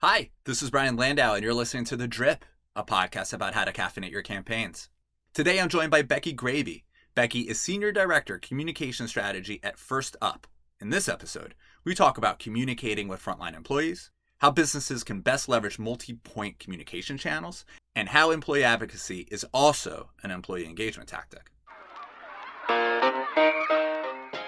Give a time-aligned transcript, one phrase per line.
[0.00, 2.44] Hi, this is Brian Landau, and you're listening to The Drip,
[2.76, 4.90] a podcast about how to caffeinate your campaigns.
[5.34, 6.84] Today I'm joined by Becky Graebe.
[7.16, 10.46] Becky is Senior Director, Communication Strategy at Firstup.
[10.80, 15.80] In this episode, we talk about communicating with frontline employees, how businesses can best leverage
[15.80, 17.64] multi point communication channels,
[17.96, 21.50] and how employee advocacy is also an employee engagement tactic.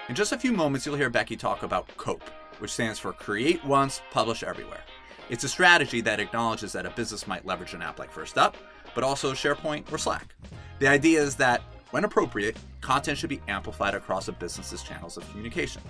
[0.07, 2.23] In just a few moments, you'll hear Becky talk about COPE,
[2.59, 4.85] which stands for Create Once, Publish Everywhere.
[5.31, 8.55] It's a strategy that acknowledges that a business might leverage an app like Firstup,
[8.93, 10.35] but also SharePoint or Slack.
[10.79, 11.61] The idea is that,
[11.91, 15.81] when appropriate, content should be amplified across a business's channels of communication.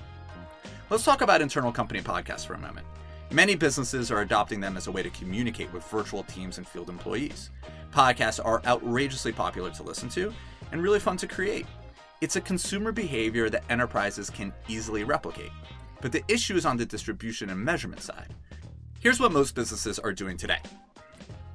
[0.92, 2.86] Let's talk about internal company podcasts for a moment.
[3.32, 6.90] Many businesses are adopting them as a way to communicate with virtual teams and field
[6.90, 7.50] employees.
[7.92, 10.32] Podcasts are outrageously popular to listen to
[10.72, 11.66] and really fun to create.
[12.22, 15.52] It's a consumer behavior that enterprises can easily replicate.
[16.00, 18.36] But the issue is on the distribution and measurement side.
[19.02, 20.60] Here's what most businesses are doing today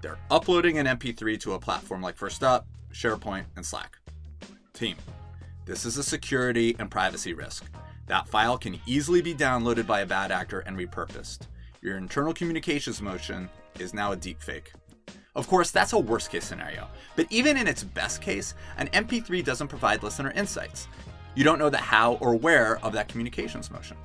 [0.03, 3.99] they're uploading an MP3 to a platform like Firstup, SharePoint, and Slack.
[4.73, 4.97] Team,
[5.65, 7.65] this is a security and privacy risk.
[8.09, 11.47] That file can easily be downloaded by a bad actor and repurposed.
[11.83, 14.75] Your internal communications motion is now a deepfake.
[15.37, 19.45] Of course, that's a worst case scenario, but even in its best case, an MP3
[19.45, 20.89] doesn't provide listener insights.
[21.37, 23.97] You don't know the how or where of that communications motion.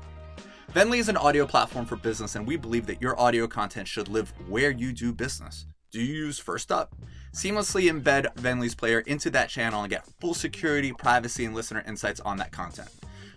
[0.73, 4.07] Vennly is an audio platform for business, and we believe that your audio content should
[4.07, 5.65] live where you do business.
[5.91, 6.93] Do you use Firstup?
[7.33, 12.21] Seamlessly embed Vennly's player into that channel and get full security, privacy, and listener insights
[12.21, 12.87] on that content.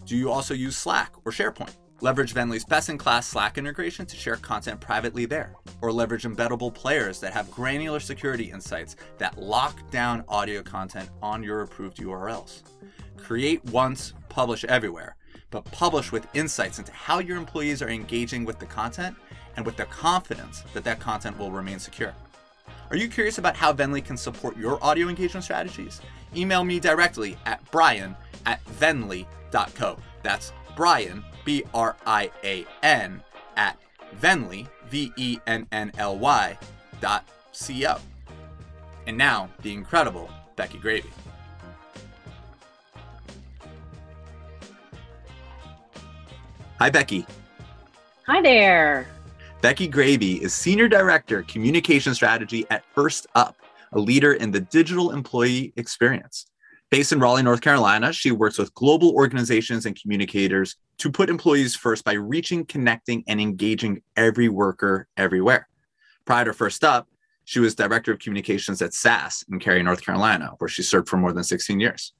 [0.06, 1.74] Do you also use Slack or SharePoint?
[2.00, 6.72] Leverage Vennly's best in class Slack integration to share content privately there, or leverage embeddable
[6.72, 12.62] players that have granular security insights that lock down audio content on your approved URLs.
[13.16, 15.16] Create once, publish everywhere
[15.50, 19.16] but publish with insights into how your employees are engaging with the content
[19.56, 22.14] and with the confidence that that content will remain secure.
[22.90, 26.00] Are you curious about how Vennly can support your audio engagement strategies?
[26.36, 29.98] Email me directly at brian at vennly.co.
[30.22, 33.22] That's Brian, B R I A N,
[33.56, 33.78] at
[34.20, 36.58] vennly, V E N N L Y,
[37.00, 37.98] dot C O.
[39.06, 41.10] And now, the incredible Becky Graebe.
[46.80, 47.24] Hi, Becky.
[48.26, 49.06] Hi there.
[49.62, 53.54] Becky Graebe is Senior Director, Communication Strategy at Firstup,
[53.92, 56.46] a leader in the digital employee experience.
[56.90, 61.76] Based in Raleigh, North Carolina, she works with global organizations and communicators to put employees
[61.76, 65.68] first by reaching, connecting, and engaging every worker everywhere.
[66.24, 67.06] Prior to Firstup,
[67.44, 71.18] she was Director of Communications at SAS in Cary, North Carolina, where she served for
[71.18, 72.14] more than 16 years.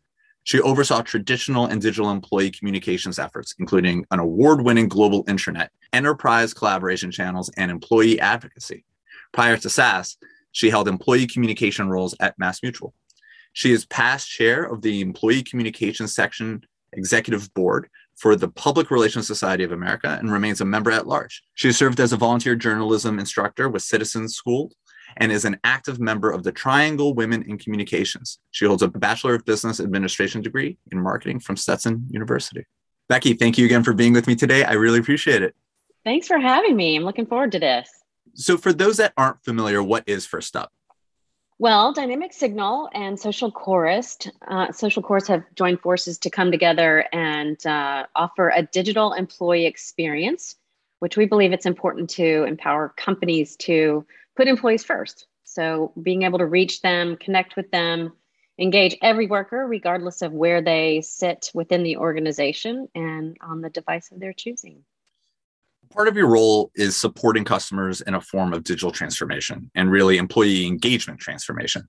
[0.44, 6.52] She oversaw traditional and digital employee communications efforts, including an award winning global intranet, enterprise
[6.52, 8.84] collaboration channels, and employee advocacy.
[9.32, 10.18] Prior to SAS,
[10.52, 12.92] she held employee communication roles at MassMutual.
[13.54, 19.26] She is past chair of the Employee Communications Section Executive Board for the Public Relations
[19.26, 21.42] Society of America and remains a member at large.
[21.54, 24.72] She served as a volunteer journalism instructor with Citizens School
[25.16, 28.38] and is an active member of the Triangle Women in Communications.
[28.50, 32.64] She holds a Bachelor of Business Administration degree in marketing from Stetson University.
[33.08, 34.64] Becky, thank you again for being with me today.
[34.64, 35.54] I really appreciate it.
[36.04, 36.96] Thanks for having me.
[36.96, 37.88] I'm looking forward to this.
[38.34, 40.68] So, for those that aren't familiar, what is Firstup?
[41.58, 48.06] Well, Dynamic Signal and SocialChorus, uh, SocialChorus have joined forces to come together and uh,
[48.16, 50.56] offer a digital employee experience,
[50.98, 54.04] which we believe it's important to empower companies to
[54.36, 55.26] put employees first.
[55.44, 58.12] So being able to reach them, connect with them,
[58.58, 64.10] engage every worker, regardless of where they sit within the organization and on the device
[64.12, 64.84] of their choosing.
[65.90, 70.18] Part of your role is supporting customers in a form of digital transformation and really
[70.18, 71.88] employee engagement transformation.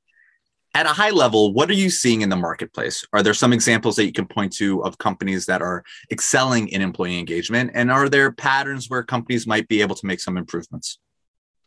[0.76, 3.06] At a high level, what are you seeing in the marketplace?
[3.14, 6.82] Are there some examples that you can point to of companies that are excelling in
[6.82, 7.72] employee engagement?
[7.74, 11.00] And are there patterns where companies might be able to make some improvements?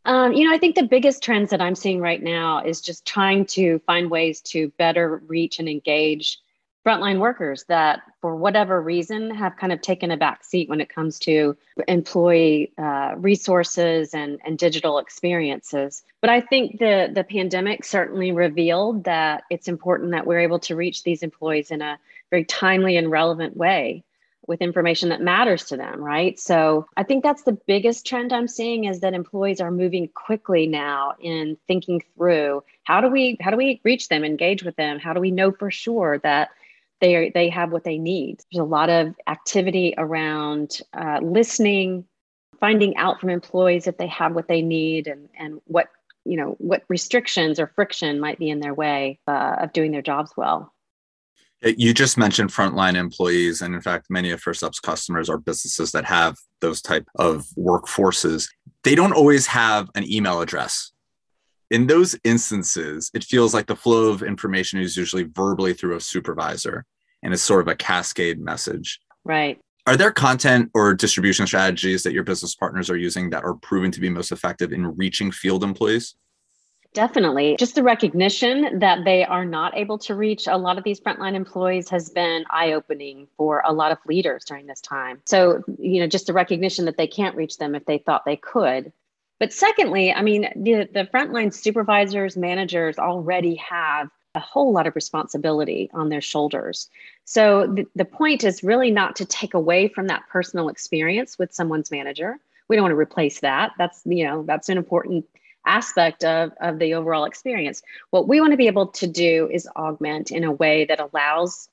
[0.08, 3.04] Um, you know, I think the biggest trends that I'm seeing right now is just
[3.04, 6.38] trying to find ways to better reach and engage
[6.86, 10.88] frontline workers that, for whatever reason, have kind of taken a back seat when it
[10.88, 11.54] comes to
[11.88, 16.02] employee uh, resources and, and digital experiences.
[16.22, 20.74] But I think the the pandemic certainly revealed that it's important that we're able to
[20.74, 21.98] reach these employees in a
[22.30, 24.04] very timely and relevant way
[24.48, 26.40] with information that matters to them, right?
[26.40, 30.66] So I think that's the biggest trend I'm seeing is that employees are moving quickly
[30.66, 34.98] now in thinking through how do we how do we reach them, engage with them?
[34.98, 36.48] How do we know for sure that
[37.00, 38.40] they are, they have what they need?
[38.50, 42.06] There's a lot of activity around uh, listening,
[42.58, 45.88] finding out from employees if they have what they need and, and what
[46.24, 50.02] you know what restrictions or friction might be in their way uh, of doing their
[50.02, 50.72] jobs well
[51.64, 55.92] Uh, you just mentioned frontline employees and in fact many of Firstup's customers are businesses
[55.92, 58.48] that have those type of workforces.
[58.84, 60.92] They don't always have an email address.
[61.70, 66.00] In those instances it feels like the flow of information is usually verbally through a
[66.00, 66.84] supervisor
[67.22, 69.00] and it's sort of a cascade message.
[69.24, 69.58] Right.
[69.86, 73.90] Are there content or distribution strategies that your business partners are using that are proven
[73.92, 76.14] to be most effective in reaching field employees?
[76.94, 77.56] Definitely.
[77.58, 81.34] Just the recognition that they are not able to reach a lot of these frontline
[81.34, 85.20] employees has been eye opening for a lot of leaders during this time.
[85.26, 88.36] So, you know, just the recognition that they can't reach them if they thought they
[88.36, 88.92] could.
[89.38, 94.96] But secondly, I mean, the, the frontline supervisors, managers already have a whole lot of
[94.96, 96.88] responsibility on their shoulders.
[97.24, 101.52] So the, the point is really not to take away from that personal experience with
[101.52, 102.38] someone's manager.
[102.68, 103.72] We don't want to replace that.
[103.78, 105.26] That's, you know, that's an important
[105.68, 107.82] aspect of, of the overall experience.
[108.10, 111.68] What we want to be able to do is augment in a way that allows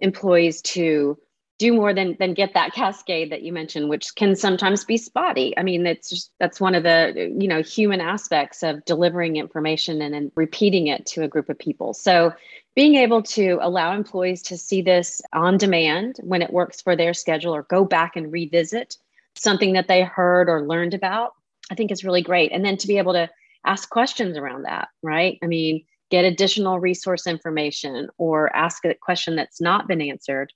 [0.00, 1.18] employees to
[1.58, 5.56] do more than than get that cascade that you mentioned which can sometimes be spotty
[5.56, 10.02] i mean that's just that's one of the you know human aspects of delivering information
[10.02, 12.32] and then repeating it to a group of people so
[12.74, 17.14] being able to allow employees to see this on demand when it works for their
[17.14, 18.98] schedule or go back and revisit
[19.34, 21.32] something that they heard or learned about
[21.70, 23.28] i think is really great and then to be able to
[23.64, 29.36] ask questions around that right i mean get additional resource information or ask a question
[29.36, 30.52] that's not been answered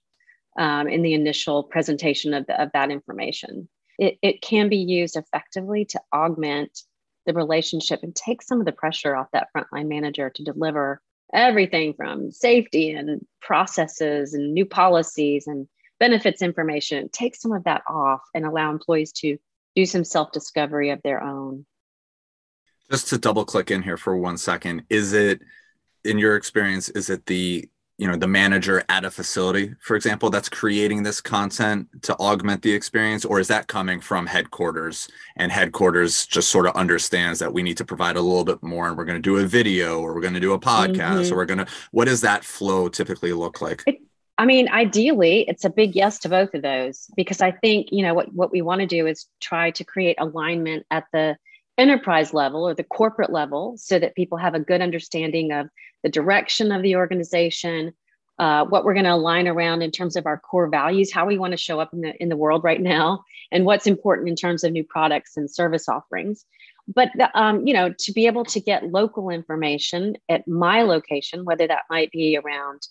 [0.58, 3.68] um, in the initial presentation of, the, of that information.
[3.98, 6.82] It, it can be used effectively to augment
[7.26, 11.00] the relationship and take some of the pressure off that frontline manager to deliver
[11.32, 15.68] everything from safety and processes and new policies and
[16.00, 17.08] benefits information.
[17.12, 19.36] Take some of that off and allow employees to
[19.76, 21.66] do some self discovery of their own.
[22.90, 25.40] Just to double click in here for one second, is it,
[26.04, 27.68] in your experience, is it the
[28.00, 32.62] you know the manager at a facility for example that's creating this content to augment
[32.62, 35.06] the experience or is that coming from headquarters
[35.36, 38.88] and headquarters just sort of understands that we need to provide a little bit more
[38.88, 41.34] and we're going to do a video or we're going to do a podcast mm-hmm.
[41.34, 44.00] or we're going to what does that flow typically look like it,
[44.40, 48.02] i mean ideally it's a big yes to both of those because i think you
[48.02, 51.36] know what what we want to do is try to create alignment at the
[51.80, 55.68] enterprise level or the corporate level so that people have a good understanding of
[56.02, 57.92] the direction of the organization,
[58.38, 61.38] uh, what we're going to align around in terms of our core values, how we
[61.38, 64.36] want to show up in the in the world right now, and what's important in
[64.36, 66.44] terms of new products and service offerings.
[66.86, 71.44] But the, um, you know, to be able to get local information at my location,
[71.44, 72.86] whether that might be around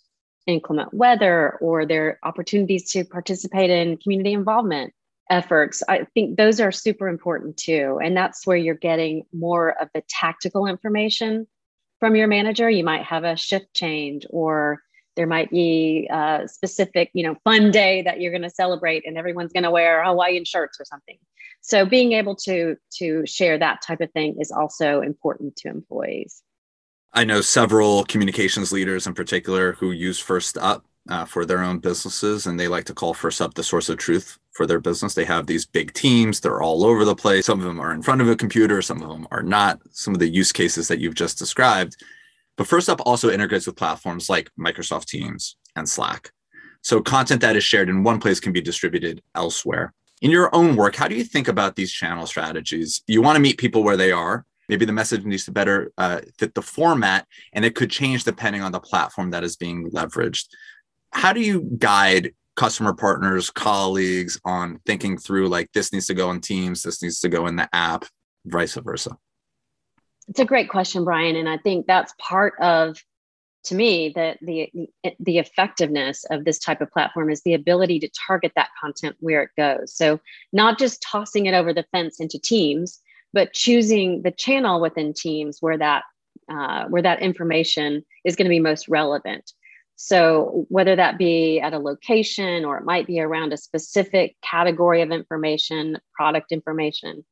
[0.50, 4.94] inclement weather or their opportunities to participate in community involvement
[5.30, 8.00] efforts, I think those are super important too.
[8.04, 11.48] And that's where you're getting more of the tactical information
[12.00, 12.70] from your manager.
[12.70, 14.82] You might have a shift change or
[15.16, 19.18] there might be a specific, you know, fun day that you're going to celebrate and
[19.18, 21.18] everyone's going to wear Hawaiian shirts or something.
[21.62, 26.42] So being able to to share that type of thing is also important to employees.
[27.14, 32.46] I know several communications leaders in particular who use Firstup uh, for their own businesses,
[32.46, 35.16] and they like to call Firstup the source of truth for their business.
[35.16, 37.48] They have these big teams, they're all over the place.
[37.48, 39.80] Some of them are in front of a computer, some of them are not.
[39.92, 41.98] Some of the use cases that you've just described.
[42.58, 46.32] But Firstup also integrates with platforms like Microsoft Teams and Slack.
[46.82, 49.94] So content that is shared in one place can be distributed elsewhere.
[50.22, 53.02] In your own work, how do you think about these channel strategies?
[53.08, 54.46] You want to meet people where they are.
[54.70, 58.62] Maybe the message needs to better uh, fit the format, and it could change depending
[58.62, 60.48] on the platform that is being leveraged.
[61.12, 66.30] How do you guide customer partners, colleagues on thinking through like this needs to go
[66.30, 68.06] in Teams, this needs to go in the app,
[68.46, 69.18] vice versa?
[70.28, 73.04] It's a great question, Brian, and I think that's part of
[73.64, 74.72] to me that the
[75.20, 79.42] the effectiveness of this type of platform is the ability to target that content where
[79.44, 79.94] it goes.
[79.94, 80.20] So
[80.54, 83.00] not just tossing it over the fence into Teams,
[83.34, 86.04] but choosing the channel within Teams where that
[86.50, 89.52] uh, where that information is going to be most relevant.
[90.02, 95.02] So, whether that be at a location or it might be around a specific category
[95.02, 97.26] of information, product information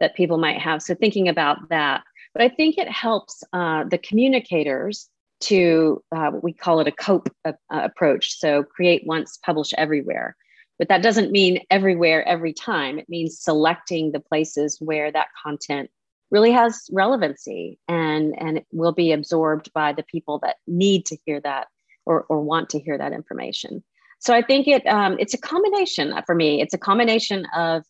[0.00, 0.82] that people might have.
[0.82, 2.04] So, thinking about that.
[2.34, 5.08] But I think it helps uh, the communicators
[5.44, 8.38] to, uh, we call it a COPE uh, approach.
[8.38, 10.36] So, create once, publish everywhere.
[10.80, 12.98] But that doesn't mean everywhere every time.
[12.98, 15.90] It means selecting the places where that content
[16.30, 21.18] really has relevancy and, and it will be absorbed by the people that need to
[21.26, 21.68] hear that
[22.06, 23.84] or, or want to hear that information.
[24.20, 26.62] So I think it um, it's a combination for me.
[26.62, 27.84] It's a combination of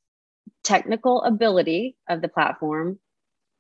[0.64, 2.98] technical ability of the platform,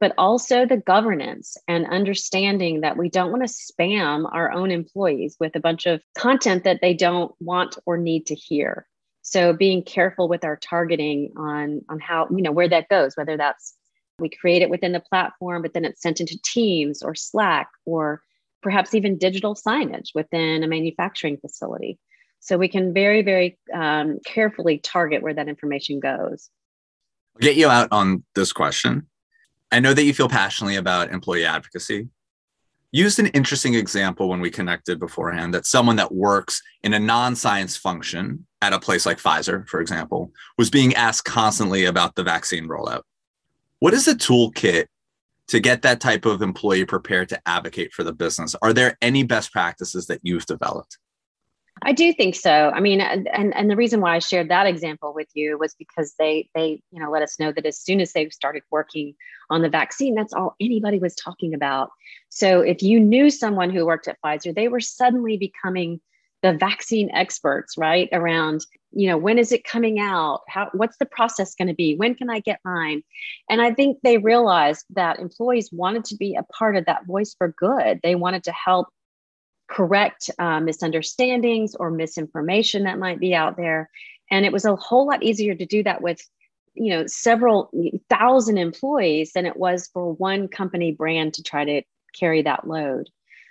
[0.00, 5.36] but also the governance and understanding that we don't want to spam our own employees
[5.38, 8.88] with a bunch of content that they don't want or need to hear.
[9.22, 13.36] So being careful with our targeting on on how, you know, where that goes, whether
[13.36, 13.74] that's
[14.18, 18.22] we create it within the platform, but then it's sent into Teams or Slack or
[18.62, 21.98] perhaps even digital signage within a manufacturing facility.
[22.40, 26.50] So we can very, very um, carefully target where that information goes.
[27.40, 29.06] Get you out on this question.
[29.72, 32.08] I know that you feel passionately about employee advocacy.
[32.92, 37.36] Used an interesting example when we connected beforehand that someone that works in a non
[37.36, 42.24] science function at a place like Pfizer, for example, was being asked constantly about the
[42.24, 43.02] vaccine rollout.
[43.78, 44.86] What is the toolkit
[45.46, 48.56] to get that type of employee prepared to advocate for the business?
[48.60, 50.98] Are there any best practices that you've developed?
[51.82, 52.70] I do think so.
[52.74, 56.14] I mean, and and the reason why I shared that example with you was because
[56.18, 59.14] they they you know let us know that as soon as they started working
[59.48, 61.90] on the vaccine, that's all anybody was talking about.
[62.28, 66.00] So if you knew someone who worked at Pfizer, they were suddenly becoming
[66.42, 68.08] the vaccine experts, right?
[68.12, 70.40] Around, you know, when is it coming out?
[70.48, 71.96] How what's the process going to be?
[71.96, 73.02] When can I get mine?
[73.48, 77.34] And I think they realized that employees wanted to be a part of that voice
[77.36, 78.00] for good.
[78.02, 78.88] They wanted to help
[79.70, 83.88] correct uh, misunderstandings or misinformation that might be out there.
[84.30, 86.20] And it was a whole lot easier to do that with
[86.74, 87.70] you know several
[88.08, 91.82] thousand employees than it was for one company brand to try to
[92.16, 93.08] carry that load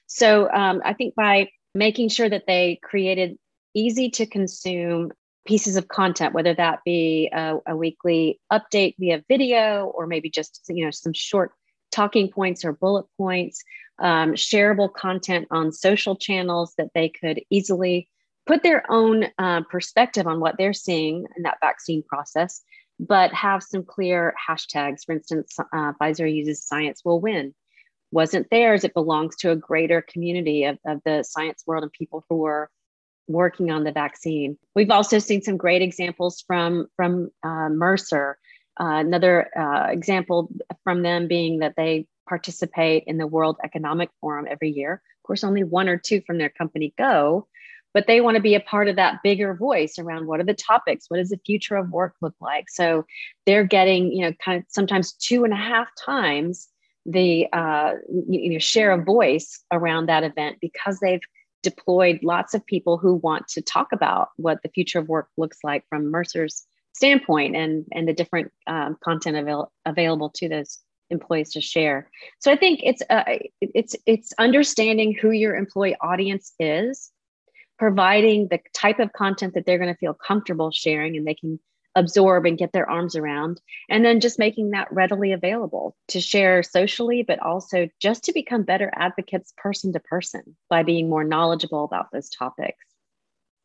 [0.07, 3.37] so um, i think by making sure that they created
[3.73, 5.11] easy to consume
[5.45, 10.61] pieces of content, whether that be a, a, weekly update via video or maybe just
[10.69, 11.51] you know some short
[11.91, 13.63] talking points or bullet points,
[14.01, 18.09] um, shareable content on social channels that they could easily
[18.45, 22.61] put their own uh, perspective on what they're seeing in that vaccine process,
[22.99, 25.05] but have some clear hashtags.
[25.05, 27.53] For instance, uh, Pfizer uses "Science will win."
[28.11, 28.83] wasn't theirs.
[28.83, 32.69] It belongs to a greater community of, of the science world and people who are
[33.27, 34.57] working on the vaccine.
[34.75, 38.37] We've also seen some great examples from, from uh, Mercer.
[38.79, 40.49] Uh, another uh, example
[40.83, 44.93] from them being that they participate in the World Economic Forum every year.
[44.93, 47.47] Of course, only one or two from their company go,
[47.93, 50.53] but they want to be a part of that bigger voice around what are the
[50.53, 53.05] topics what does the future of work look like so
[53.45, 56.67] they're getting you know kind of sometimes two and a half times
[57.05, 57.93] the uh,
[58.29, 61.21] you know share a voice around that event because they've
[61.63, 65.59] deployed lots of people who want to talk about what the future of work looks
[65.63, 70.79] like from Mercer's standpoint and and the different um, content avail- available to those
[71.09, 72.09] employees to share.
[72.39, 73.23] So I think it's uh,
[73.61, 77.11] it's it's understanding who your employee audience is,
[77.77, 81.59] providing the type of content that they're going to feel comfortable sharing, and they can
[81.95, 83.59] absorb and get their arms around.
[83.89, 88.63] And then just making that readily available to share socially, but also just to become
[88.63, 92.85] better advocates person to person by being more knowledgeable about those topics.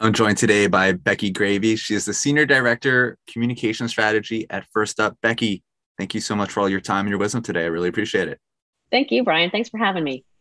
[0.00, 1.78] I'm joined today by Becky Graebe.
[1.78, 5.16] She is the Senior Director, Communication Strategy at Firstup.
[5.22, 5.62] Becky,
[5.98, 7.62] thank you so much for all your time and your wisdom today.
[7.62, 8.38] I really appreciate it.
[8.90, 9.50] Thank you, Brian.
[9.50, 10.24] Thanks for having me.